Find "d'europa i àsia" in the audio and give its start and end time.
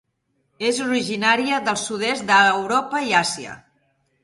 2.33-3.57